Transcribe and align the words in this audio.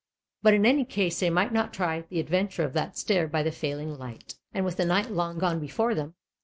But 0.41 0.55
in 0.55 0.65
any 0.65 0.83
case 0.83 1.19
they 1.19 1.29
might 1.29 1.53
not 1.53 1.71
try 1.75 2.01
the 2.09 2.19
adventure 2.19 2.63
of 2.63 2.73
that 2.73 2.97
stair 2.97 3.27
by 3.27 3.43
the 3.43 3.51
failing 3.51 3.99
light, 3.99 4.33
and 4.51 4.65
with 4.65 4.77
the 4.77 4.83
night 4.83 5.11
long 5.11 5.59
before 5.59 5.93
them. 5.93 6.15